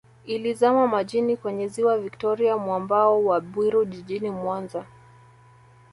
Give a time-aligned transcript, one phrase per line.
[0.25, 4.85] Ilizama majini kwenye Ziwa Victoria mwambao wa Bwiru Jijini Mwanza